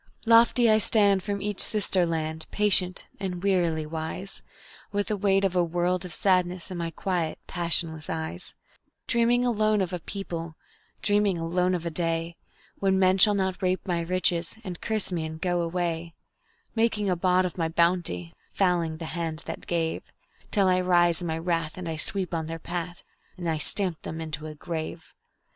[0.25, 4.41] "Lofty I stand from each sister land, patient and wearily wise,
[4.91, 8.55] With the weight of a world of sadness in my quiet, passionless eyes;
[9.05, 10.55] Dreaming alone of a people,
[11.03, 12.35] dreaming alone of a day,
[12.79, 16.15] When men shall not rape my riches, and curse me and go away;
[16.75, 20.01] Making a bawd of my bounty, fouling the hand that gave
[20.49, 23.03] Till I rise in my wrath and I sweep on their path
[23.37, 25.13] and I stamp them into a grave.